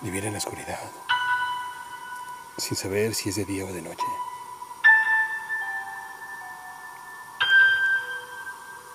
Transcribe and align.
Vivir 0.00 0.24
en 0.26 0.32
la 0.32 0.38
oscuridad, 0.38 0.78
sin 2.56 2.76
saber 2.76 3.16
si 3.16 3.30
es 3.30 3.36
de 3.36 3.44
día 3.44 3.64
o 3.64 3.72
de 3.72 3.82
noche. 3.82 4.06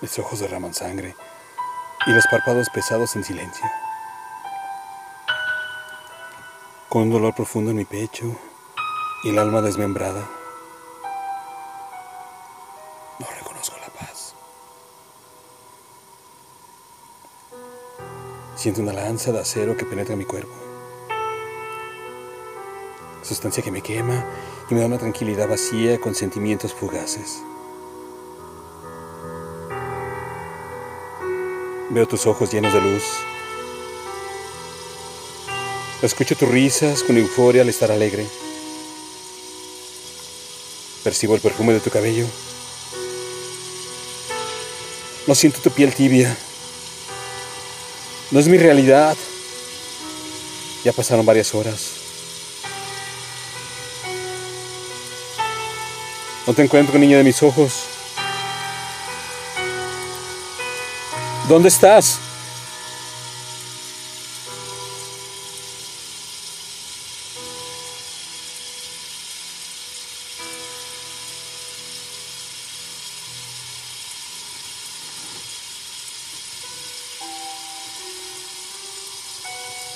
Mis 0.00 0.18
ojos 0.18 0.40
derraman 0.40 0.72
sangre 0.72 1.14
y 2.06 2.10
los 2.10 2.26
párpados 2.28 2.70
pesados 2.70 3.16
en 3.16 3.24
silencio. 3.24 3.66
Con 6.88 7.02
un 7.02 7.10
dolor 7.10 7.34
profundo 7.34 7.70
en 7.70 7.76
mi 7.76 7.84
pecho 7.84 8.24
y 9.24 9.28
el 9.28 9.38
alma 9.38 9.60
desmembrada, 9.60 10.26
no 13.18 13.26
reconozco 13.26 13.76
la 13.78 13.88
paz. 13.88 14.34
Siento 18.56 18.80
una 18.80 18.94
lanza 18.94 19.32
de 19.32 19.40
acero 19.40 19.76
que 19.76 19.84
penetra 19.84 20.16
mi 20.16 20.24
cuerpo. 20.24 20.73
Sustancia 23.26 23.62
que 23.62 23.70
me 23.70 23.80
quema 23.80 24.22
y 24.68 24.74
me 24.74 24.80
da 24.80 24.86
una 24.86 24.98
tranquilidad 24.98 25.48
vacía 25.48 25.98
con 25.98 26.14
sentimientos 26.14 26.74
fugaces. 26.74 27.42
Veo 31.88 32.06
tus 32.06 32.26
ojos 32.26 32.52
llenos 32.52 32.74
de 32.74 32.82
luz. 32.82 33.02
Escucho 36.02 36.36
tus 36.36 36.48
risas 36.50 37.02
con 37.02 37.16
euforia 37.16 37.62
al 37.62 37.70
estar 37.70 37.90
alegre. 37.90 38.26
Percibo 41.02 41.34
el 41.34 41.40
perfume 41.40 41.72
de 41.72 41.80
tu 41.80 41.88
cabello. 41.88 42.26
No 45.26 45.34
siento 45.34 45.60
tu 45.60 45.70
piel 45.70 45.94
tibia. 45.94 46.36
No 48.30 48.40
es 48.40 48.48
mi 48.48 48.58
realidad. 48.58 49.16
Ya 50.84 50.92
pasaron 50.92 51.24
varias 51.24 51.54
horas. 51.54 52.04
No 56.46 56.52
te 56.52 56.62
encuentro, 56.62 56.98
niña 56.98 57.16
de 57.16 57.24
mis 57.24 57.42
ojos. 57.42 57.86
¿Dónde 61.48 61.68
estás? 61.68 62.20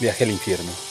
Viaje 0.00 0.24
al 0.24 0.30
infierno. 0.30 0.87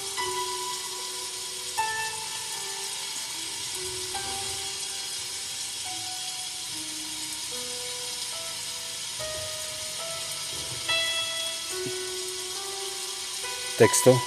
Texto. 13.77 14.19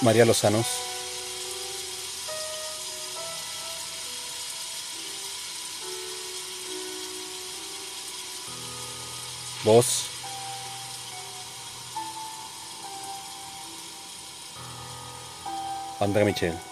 María 0.00 0.24
Lozanos. 0.24 0.66
Voz. 9.64 10.06
André 16.00 16.24
Michel. 16.24 16.67